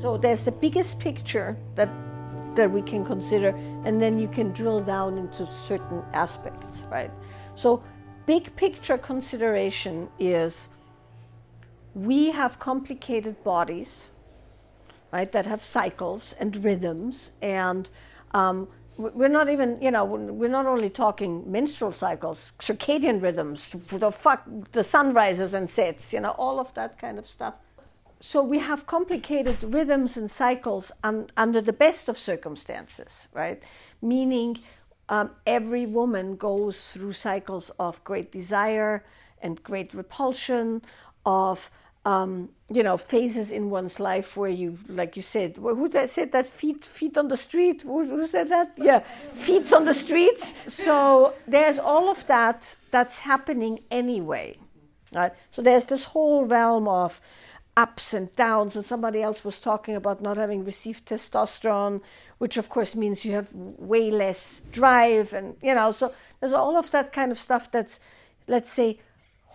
[0.00, 1.90] So there's the biggest picture that
[2.54, 3.50] that we can consider,
[3.84, 7.10] and then you can drill down into certain aspects, right?
[7.54, 7.82] So,
[8.24, 10.70] big picture consideration is
[11.94, 14.08] we have complicated bodies,
[15.12, 17.90] right, that have cycles and rhythms, and
[18.32, 24.10] um, we're not even, you know, we're not only talking menstrual cycles, circadian rhythms, the
[24.10, 27.54] fuck, the sun rises and sets, you know, all of that kind of stuff
[28.20, 33.62] so we have complicated rhythms and cycles un, under the best of circumstances, right?
[34.02, 34.58] Meaning,
[35.08, 39.04] um, every woman goes through cycles of great desire
[39.42, 40.82] and great repulsion,
[41.24, 41.70] of
[42.06, 46.46] um, you know phases in one's life where you, like you said, who said that
[46.46, 47.82] feet feet on the street?
[47.82, 48.72] Who, who said that?
[48.76, 49.00] Yeah,
[49.32, 50.54] feet on the streets.
[50.68, 54.58] So there's all of that that's happening anyway,
[55.12, 55.32] right?
[55.50, 57.20] So there's this whole realm of
[57.76, 58.76] ups and downs.
[58.76, 62.00] And somebody else was talking about not having received testosterone,
[62.38, 65.32] which of course means you have way less drive.
[65.32, 68.00] And, you know, so there's all of that kind of stuff that's,
[68.48, 68.98] let's say,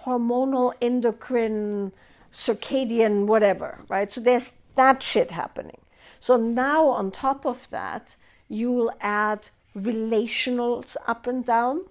[0.04, 1.92] hormonal, endocrine,
[2.32, 4.12] circadian, whatever, right?
[4.12, 5.80] So there's that shit happening.
[6.20, 8.16] So now on top of that,
[8.50, 11.86] you will add relationals up and down,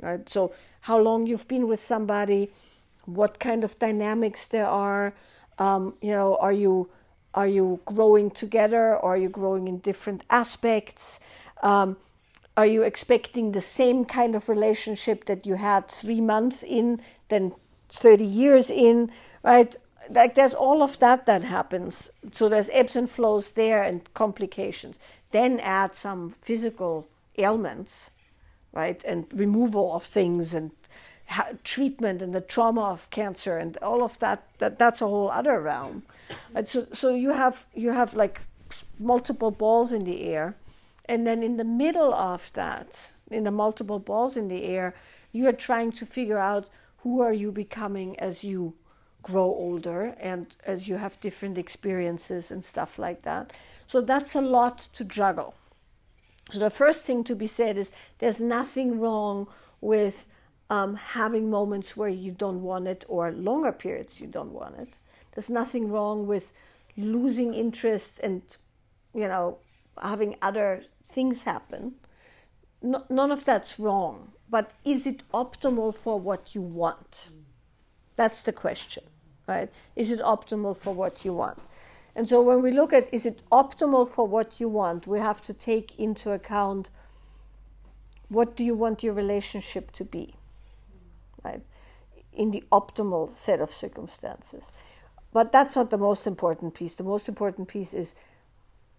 [0.00, 0.28] right?
[0.28, 0.52] So
[0.82, 2.50] how long you've been with somebody,
[3.04, 5.14] what kind of dynamics there are,
[5.58, 6.88] um, you know, are you
[7.34, 11.18] are you growing together or are you growing in different aspects?
[11.62, 11.96] Um,
[12.56, 17.52] are you expecting the same kind of relationship that you had three months in, then
[17.88, 19.10] 30 years in,
[19.42, 19.74] right?
[20.08, 22.10] Like there's all of that that happens.
[22.30, 25.00] So there's ebbs and flows there and complications.
[25.32, 28.10] Then add some physical ailments,
[28.72, 29.02] right?
[29.04, 30.70] And removal of things and
[31.64, 35.60] treatment and the trauma of cancer and all of that, that that's a whole other
[35.60, 36.02] realm.
[36.54, 38.40] And so, so you have you have like
[38.98, 40.56] multiple balls in the air,
[41.06, 44.94] and then in the middle of that, in the multiple balls in the air,
[45.32, 46.68] you are trying to figure out
[46.98, 48.74] who are you becoming as you
[49.22, 53.52] grow older and as you have different experiences and stuff like that.
[53.86, 55.54] So that's a lot to juggle.
[56.50, 59.48] So the first thing to be said is there's nothing wrong
[59.80, 60.28] with
[60.70, 64.98] um, having moments where you don't want it or longer periods you don't want it.
[65.34, 66.52] There's nothing wrong with
[66.96, 68.42] losing interest and,
[69.14, 69.58] you know,
[70.00, 71.94] having other things happen.
[72.82, 74.32] No, none of that's wrong.
[74.48, 77.28] But is it optimal for what you want?
[78.14, 79.04] That's the question,
[79.48, 79.70] right?
[79.96, 81.60] Is it optimal for what you want?
[82.14, 85.42] And so when we look at is it optimal for what you want, we have
[85.42, 86.90] to take into account
[88.28, 90.34] what do you want your relationship to be?
[92.32, 94.72] In the optimal set of circumstances.
[95.32, 96.94] But that's not the most important piece.
[96.94, 98.14] The most important piece is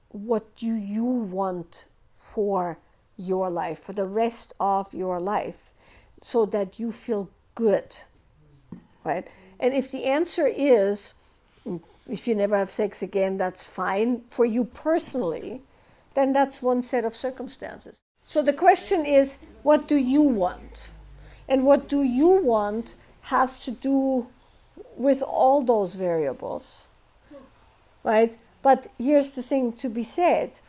[0.09, 2.77] what do you want for
[3.17, 5.73] your life, for the rest of your life,
[6.21, 7.97] so that you feel good,
[9.03, 9.27] right?
[9.59, 11.13] And if the answer is,
[12.09, 15.61] if you never have sex again, that's fine for you personally,
[16.13, 17.97] then that's one set of circumstances.
[18.25, 20.89] So the question is, what do you want?
[21.47, 24.27] And what do you want has to do
[24.97, 26.83] with all those variables,
[28.03, 28.35] right?
[28.61, 30.59] But here's the thing to be said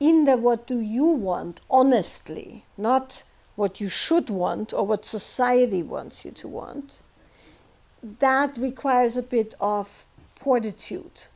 [0.00, 3.22] in the what do you want, honestly, not
[3.54, 7.00] what you should want or what society wants you to want,
[8.18, 11.26] that requires a bit of fortitude,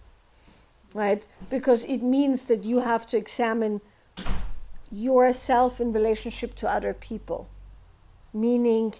[0.92, 1.26] right?
[1.48, 3.80] Because it means that you have to examine
[4.90, 7.48] yourself in relationship to other people
[8.40, 8.94] meaning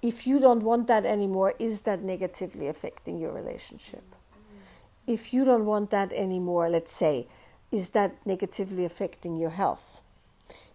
[0.00, 4.02] if you don't want that anymore, is that negatively affecting your relationship?
[4.02, 5.12] Mm-hmm.
[5.12, 7.26] If you don't want that anymore, let's say,
[7.72, 10.00] is that negatively affecting your health?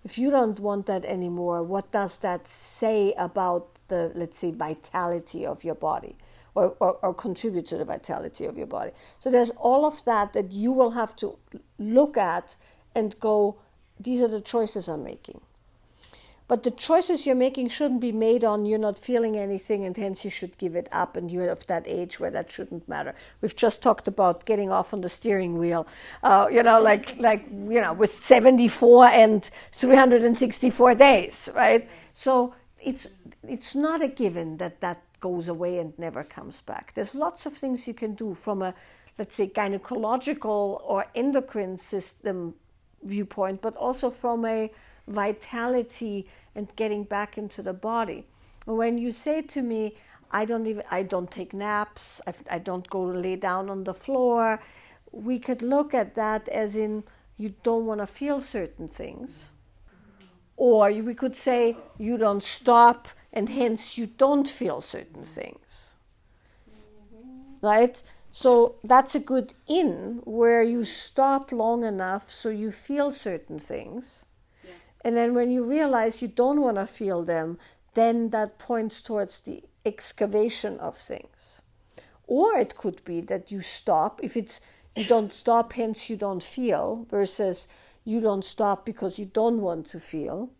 [0.04, 5.46] If you don't want that anymore, what does that say about the, let's say, vitality
[5.46, 6.18] of your body
[6.56, 8.92] or, or, or contribute to the vitality of your body?
[9.20, 11.38] So there's all of that that you will have to
[11.80, 12.56] look at
[12.94, 13.56] and go,
[14.00, 15.40] these are the choices I'm making.
[16.48, 20.25] But the choices you're making shouldn't be made on you're not feeling anything and hence
[20.25, 23.16] you should give it up and you're of that age where that shouldn't matter.
[23.42, 25.88] We've just talked about getting off on the steering wheel,
[26.22, 31.90] uh, you know, like, like, you know, with 74 and 364 days, right?
[32.13, 33.07] So it's,
[33.48, 36.94] it's not a given that that goes away and never comes back.
[36.94, 38.74] There's lots of things you can do from a,
[39.18, 42.54] let's say, gynecological or endocrine system
[43.04, 44.69] viewpoint, but also from a
[45.08, 48.26] vitality and getting back into the body.
[48.66, 49.98] When you say to me,
[50.32, 53.94] I don't even I don't take naps, I, I don't go lay down on the
[53.94, 54.62] floor,
[55.12, 57.04] we could look at that as in
[57.38, 59.50] you don't want to feel certain things.
[60.58, 65.96] Or we could say you don't stop and hence you don't feel certain things.
[67.62, 68.02] Right?
[68.32, 74.26] So that's a good in where you stop long enough so you feel certain things.
[75.04, 77.58] And then when you realize you don't want to feel them,
[77.94, 81.62] then that points towards the excavation of things.
[82.26, 84.62] Or it could be that you stop if it's
[84.96, 87.68] you don't stop, hence you don't feel, versus
[88.06, 90.52] you don't stop because you don't want to feel.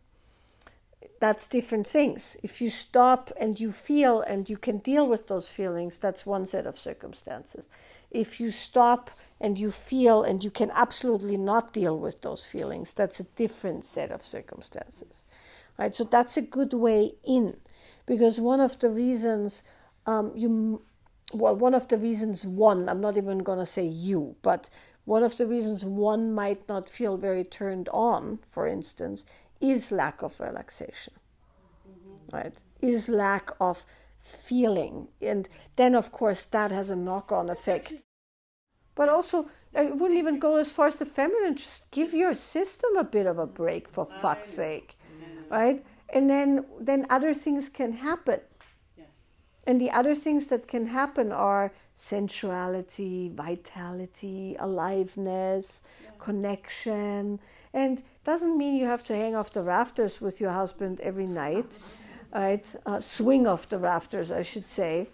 [1.24, 2.36] That's different things.
[2.44, 6.46] If you stop and you feel and you can deal with those feelings, that's one
[6.46, 7.70] set of circumstances.
[8.12, 9.10] If you stop
[9.40, 13.86] and you feel and you can absolutely not deal with those feelings, that's a different
[13.86, 15.24] set of circumstances.
[15.78, 15.96] Right?
[15.96, 17.56] So that's a good way in
[18.06, 19.64] because one of the reasons
[20.06, 20.82] um, you
[21.32, 24.70] well, one of the reasons one, I'm not even going to say you, but
[25.06, 29.26] one of the reasons one might not feel very turned on, for instance,
[29.64, 31.14] is lack of relaxation,
[31.90, 32.36] mm-hmm.
[32.36, 32.56] right?
[32.82, 33.86] Is lack of
[34.20, 35.08] feeling.
[35.22, 38.04] And then, of course, that has a knock on effect.
[38.96, 42.96] But also, I wouldn't even go as far as the feminine, just give your system
[42.98, 44.98] a bit of a break, for fuck's sake,
[45.50, 45.84] right?
[46.14, 48.42] And then, then other things can happen
[49.66, 56.10] and the other things that can happen are sensuality, vitality, aliveness, yeah.
[56.20, 57.40] connection.
[57.74, 61.80] And doesn't mean you have to hang off the rafters with your husband every night,
[62.34, 62.76] right?
[62.86, 65.08] Uh, swing off the rafters, I should say.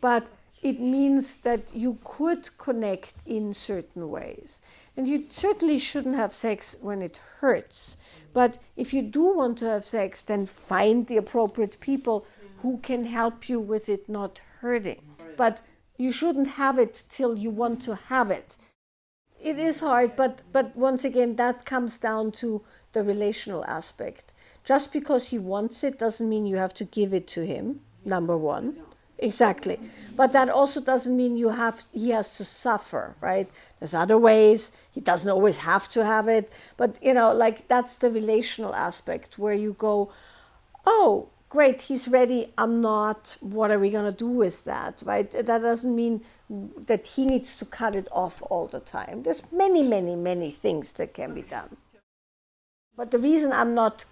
[0.00, 0.30] But
[0.62, 4.62] it means that you could connect in certain ways.
[4.96, 7.98] And you certainly shouldn't have sex when it hurts.
[8.32, 12.26] But if you do want to have sex, then find the appropriate people
[12.62, 15.02] who can help you with it not hurting.
[15.36, 15.60] But
[15.98, 18.56] you shouldn't have it till you want to have it.
[19.44, 22.62] It is hard, but, but once again, that comes down to
[22.94, 24.32] the relational aspect.
[24.64, 28.38] Just because he wants it doesn't mean you have to give it to him, number
[28.38, 28.78] one.
[29.18, 29.78] Exactly.
[30.16, 33.48] But that also doesn't mean you have he has to suffer, right?
[33.78, 34.72] There's other ways.
[34.90, 36.50] He doesn't always have to have it.
[36.78, 40.10] But you know, like that's the relational aspect where you go,
[40.86, 45.30] Oh, great, he's ready, I'm not, what are we to do with that, right?
[45.30, 49.22] That doesn't mean that he needs to cut it off all the time.
[49.22, 51.76] There's many, many, many things that can be done.
[52.96, 54.04] But the reason I'm not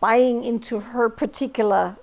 [0.00, 1.96] buying into her particular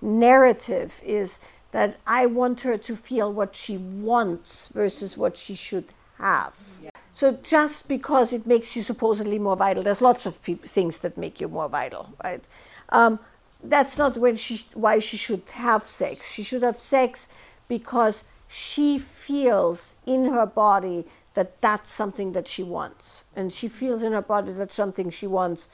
[0.00, 1.38] narrative is
[1.70, 5.86] that I want her to feel what she wants versus what she should
[6.18, 6.56] have.
[6.82, 6.90] Yeah.
[7.12, 11.40] So just because it makes you supposedly more vital, there's lots of things that make
[11.40, 12.46] you more vital, right?
[12.90, 13.18] Um,
[13.62, 16.30] that's not when she why she should have sex.
[16.30, 17.28] She should have sex
[17.68, 24.02] because she feels in her body that that's something that she wants, and she feels
[24.02, 25.70] in her body that something she wants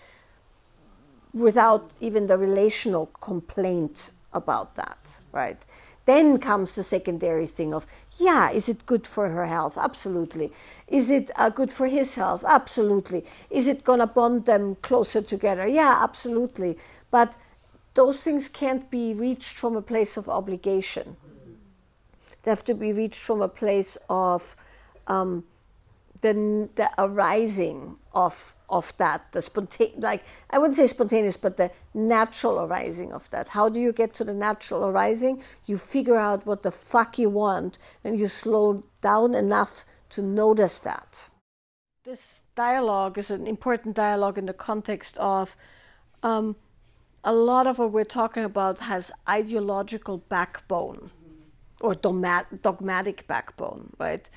[1.35, 5.67] without even the relational complaint about that, right?
[6.05, 7.85] Then comes the secondary thing of,
[8.17, 9.77] yeah, is it good for her health?
[9.77, 10.53] Absolutely.
[10.87, 12.45] Is it uh, good for his health?
[12.47, 13.27] Absolutely.
[13.51, 15.67] Is it going to bond them closer together?
[15.67, 16.79] Yeah, absolutely.
[17.11, 17.37] But
[17.95, 21.17] those things can't be reached from a place of obligation.
[22.49, 24.57] They have to be reached from a place of
[25.07, 25.45] um,
[26.23, 31.71] the, the arising of of that, the spontaneous, like I wouldn't say spontaneous, but the
[31.93, 33.49] natural arising of that.
[33.49, 35.43] How do you get to the natural arising?
[35.67, 40.81] You figure out what the fuck you want, and you slow down enough to notice
[40.81, 41.29] that.
[42.05, 45.55] This dialogue is an important dialogue in the context of
[46.23, 46.57] um,
[47.23, 51.11] a lot of what we're talking about has ideological backbone
[51.81, 54.29] or dogmatic backbone, right?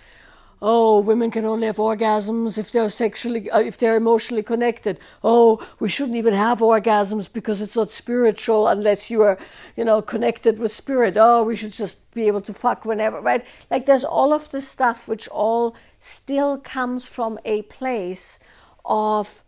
[0.64, 5.00] Oh, women can only have orgasms if they're sexually, uh, if they're emotionally connected.
[5.24, 9.40] Oh, we shouldn't even have orgasms because it's not spiritual unless you are,
[9.76, 11.18] you know, connected with spirit.
[11.18, 13.44] Oh, we should just be able to fuck whenever, right?
[13.72, 18.38] Like there's all of this stuff which all still comes from a place
[18.86, 19.44] of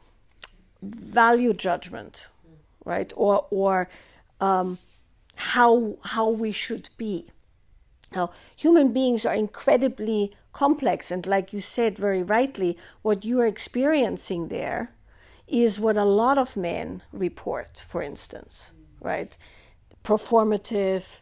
[0.82, 2.28] value judgment
[2.86, 3.12] right?
[3.16, 3.90] Or or
[4.40, 4.78] um,
[5.36, 7.28] how how we should be.
[8.15, 13.48] Now, human beings are incredibly complex, and like you said very rightly, what you are
[13.48, 14.91] experiencing there
[15.48, 19.38] is what a lot of men report, for instance, right?
[20.03, 21.22] Performative,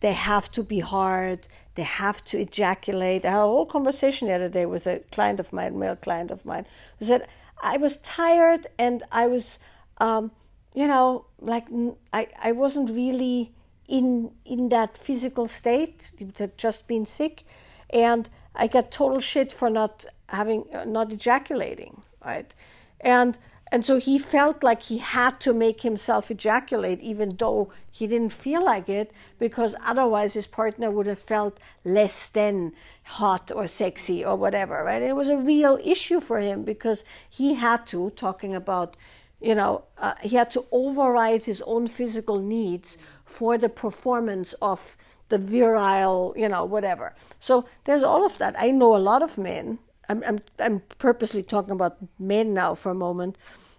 [0.00, 3.24] they have to be hard, they have to ejaculate.
[3.24, 6.30] I had a whole conversation the other day with a client of mine, male client
[6.30, 6.66] of mine,
[6.98, 7.26] who said,
[7.62, 9.58] I was tired and I was
[9.98, 10.30] um,
[10.76, 11.66] you know, like
[12.12, 13.52] I, I wasn't really
[13.88, 16.12] in in that physical state.
[16.38, 17.44] Had just been sick,
[17.90, 22.54] and I got total shit for not having uh, not ejaculating, right?
[23.00, 23.38] And
[23.72, 28.32] and so he felt like he had to make himself ejaculate, even though he didn't
[28.32, 34.24] feel like it, because otherwise his partner would have felt less than hot or sexy
[34.24, 35.02] or whatever, right?
[35.02, 38.96] It was a real issue for him because he had to, talking about,
[39.40, 44.96] you know, uh, he had to override his own physical needs for the performance of
[45.28, 47.14] the virile, you know, whatever.
[47.40, 48.54] So there's all of that.
[48.58, 49.78] I know a lot of men
[50.08, 53.38] I'm, I'm, I'm purposely talking about men now for a moment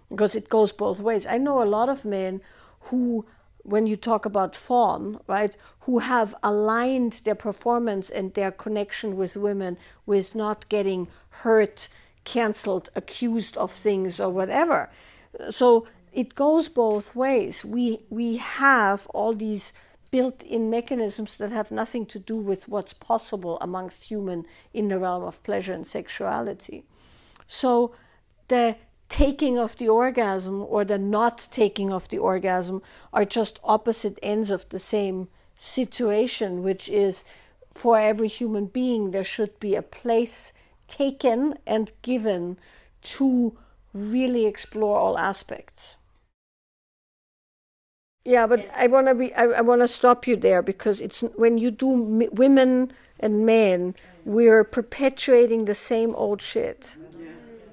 [0.09, 1.25] because it goes both ways.
[1.25, 2.41] I know a lot of men
[2.81, 3.25] who,
[3.59, 9.35] when you talk about fawn, right, who have aligned their performance and their connection with
[9.35, 11.87] women with not getting hurt,
[12.23, 14.89] cancelled, accused of things or whatever.
[15.50, 17.63] So it goes both ways.
[17.63, 19.74] We we have all these
[20.10, 24.98] built in mechanisms that have nothing to do with what's possible amongst human in the
[24.98, 26.86] realm of pleasure and sexuality.
[27.46, 27.94] So
[28.48, 28.77] the
[29.10, 32.82] taking of the orgasm or the not taking of the orgasm
[33.13, 35.27] are just opposite ends of the same
[35.58, 37.24] situation, which is
[37.74, 40.53] for every human being, there should be a place
[40.88, 42.58] taken and given
[43.01, 43.58] to
[43.97, 45.95] really explore all aspects.
[48.23, 49.33] Yeah, but I want to be.
[49.33, 53.45] I, I want to stop you there because it's when you do m- women and
[53.45, 56.97] men, we're perpetuating the same old shit,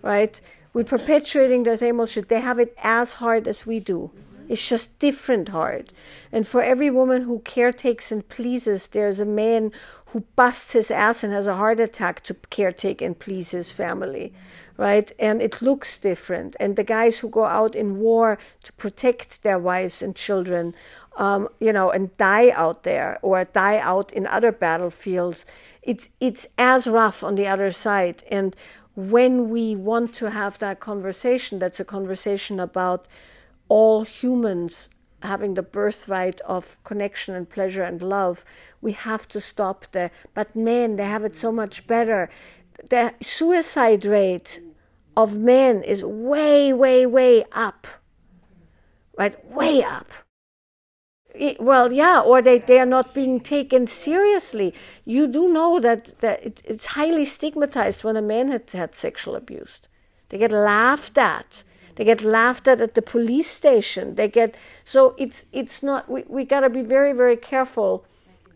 [0.02, 0.40] right?
[0.72, 2.28] We're perpetuating the same old shit.
[2.28, 4.12] They have it as hard as we do.
[4.48, 5.92] It's just different hard.
[6.30, 9.72] And for every woman who caretakes and pleases, there's a man
[10.06, 14.32] who busts his ass and has a heart attack to caretake and please his family
[14.76, 15.10] right?
[15.18, 16.56] And it looks different.
[16.58, 20.74] And the guys who go out in war to protect their wives and children,
[21.16, 25.46] um, you know, and die out there or die out in other battlefields,
[25.82, 28.24] it's it's as rough on the other side.
[28.30, 28.56] And
[28.96, 33.06] when we want to have that conversation, that's a conversation about
[33.68, 34.88] all humans
[35.24, 38.44] having the birthright of connection and pleasure and love,
[38.82, 40.10] we have to stop there.
[40.34, 42.28] But men, they have it so much better
[42.88, 44.60] the suicide rate
[45.16, 47.86] of men is way, way, way up.
[49.16, 49.44] Right?
[49.50, 50.10] Way up.
[51.34, 54.72] It, well, yeah, or they, they are not being taken seriously.
[55.04, 59.34] You do know that, that it, it's highly stigmatized when a man had had sexual
[59.34, 59.82] abuse.
[60.28, 61.64] They get laughed at.
[61.96, 64.14] They get laughed at at the police station.
[64.14, 66.08] They get so it's it's not.
[66.08, 68.04] We we got to be very very careful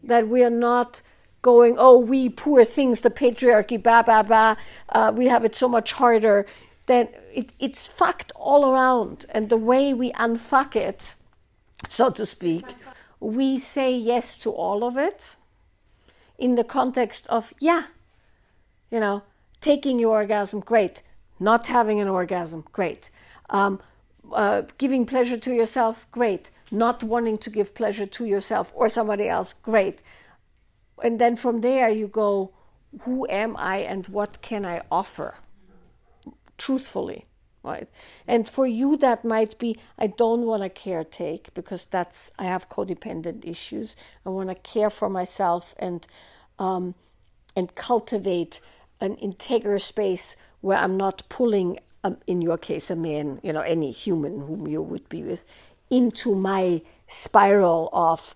[0.03, 1.03] that we are not
[1.43, 4.57] going, oh, we poor things, the patriarchy, blah, blah, blah,
[4.91, 6.47] uh, we have it so much harder,
[6.87, 9.27] then it, it's fucked all around.
[9.31, 11.15] And the way we unfuck it,
[11.89, 12.65] so to speak,
[13.21, 15.37] we say yes to all of it
[16.39, 17.85] in the context of, yeah,
[18.91, 19.23] you know,
[19.61, 21.03] taking your orgasm, great.
[21.41, 23.11] Not having an orgasm, great.
[23.51, 23.81] Um,
[24.33, 26.51] uh, giving pleasure to yourself, great.
[26.71, 30.03] Not wanting to give pleasure to yourself or somebody else, great
[31.03, 32.53] and then from there you go,
[33.03, 35.37] who am I and what can I offer?
[36.57, 37.27] Truthfully,
[37.63, 37.89] right?
[38.27, 42.69] And for you, that might be I don't want to caretake because that's I have
[42.69, 43.95] codependent issues.
[44.27, 46.07] I want to care for myself and
[46.59, 46.95] um,
[47.55, 48.61] and cultivate
[49.01, 53.61] an integral space where I'm not pulling, um, in your case, a man, you know,
[53.61, 55.45] any human whom you would be with,
[55.91, 58.35] into my spiral of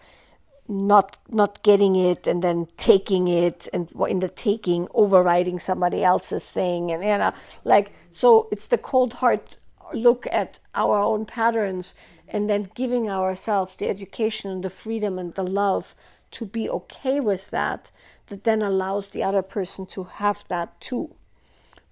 [0.68, 6.52] not not getting it and then taking it and in the taking overriding somebody else's
[6.52, 7.32] thing and you know
[7.64, 9.58] like so it's the cold heart
[9.92, 11.94] look at our own patterns
[12.28, 15.94] and then giving ourselves the education and the freedom and the love
[16.30, 17.90] to be okay with that
[18.28, 21.14] that then allows the other person to have that too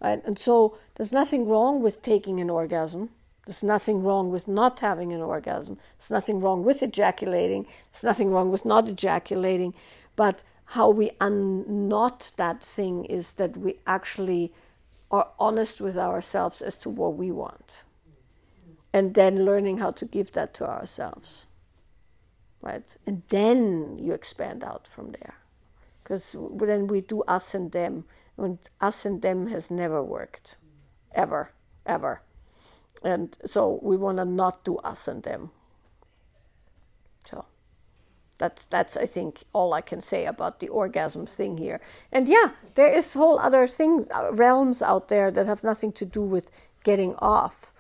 [0.00, 0.22] right?
[0.24, 3.10] And so there's nothing wrong with taking an orgasm
[3.46, 5.78] there's nothing wrong with not having an orgasm.
[5.98, 7.66] There's nothing wrong with ejaculating.
[7.92, 9.74] There's nothing wrong with not ejaculating.
[10.14, 14.52] But how we unknot that thing is that we actually
[15.10, 17.84] are honest with ourselves as to what we want.
[18.92, 21.46] And then learning how to give that to ourselves.
[22.60, 22.94] Right?
[23.06, 25.34] And then you expand out from there.
[26.02, 28.04] Because then we do us and them.
[28.36, 30.58] And us and them has never worked.
[31.14, 31.52] Ever.
[31.86, 32.20] Ever
[33.02, 35.50] and so we want to not do us and them.
[37.24, 37.44] So
[38.38, 41.80] that's that's i think all i can say about the orgasm thing here.
[42.12, 46.06] And yeah there is whole other things uh, realms out there that have nothing to
[46.06, 46.50] do with
[46.84, 47.72] getting off.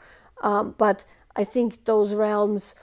[0.42, 1.04] Um, but
[1.36, 2.74] i think those realms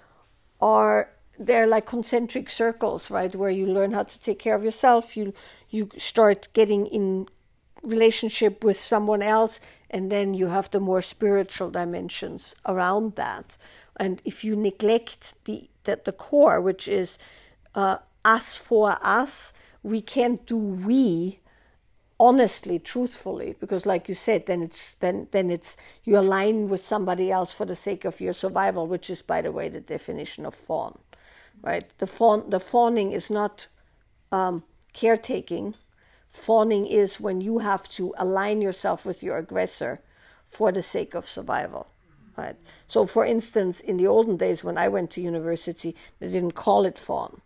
[0.60, 5.16] are they're like concentric circles right where you learn how to take care of yourself.
[5.16, 5.34] You
[5.70, 7.28] you start getting in
[7.84, 13.58] relationship with someone else, and then you have the more spiritual dimensions around that.
[13.96, 17.18] And if you neglect the the, the core, which is
[17.76, 19.54] uh, us for us,
[19.84, 21.40] we can't do we
[22.20, 27.32] honestly truthfully because like you said then it's then then it's you align with somebody
[27.32, 30.56] else for the sake of your survival which is by the way the definition of
[30.56, 30.98] fawn
[31.62, 33.68] right the fawn the fawning is not
[34.32, 34.64] um,
[34.94, 35.76] caretaking
[36.38, 40.00] fawning is when you have to align yourself with your aggressor
[40.48, 41.88] for the sake of survival
[42.38, 42.56] right
[42.88, 46.86] so for instance in the olden days when i went to university they didn't call
[46.86, 47.42] it fawn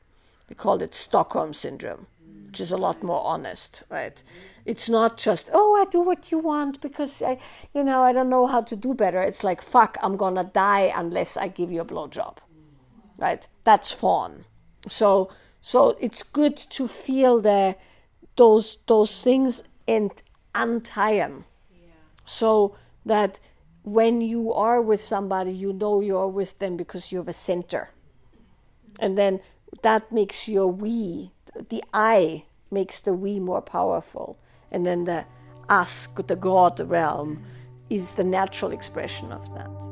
[0.47, 2.05] they called it stockholm syndrome
[2.51, 4.21] which is a lot more honest, right?
[4.65, 7.37] It's not just, oh, I do what you want because I,
[7.73, 9.21] you know, I don't know how to do better.
[9.21, 12.39] It's like, fuck, I'm gonna die unless I give you a blowjob,
[13.17, 13.47] right?
[13.63, 14.43] That's fun.
[14.85, 15.29] So,
[15.61, 17.77] so it's good to feel the
[18.35, 20.11] those those things and
[20.55, 21.45] untie them,
[22.25, 23.39] so that
[23.83, 27.89] when you are with somebody, you know you're with them because you have a center,
[28.99, 29.39] and then
[29.81, 31.31] that makes your we
[31.69, 34.37] the I makes the we more powerful,
[34.71, 35.25] and then the
[35.69, 37.43] us, the God realm,
[37.89, 39.90] is the natural expression of that.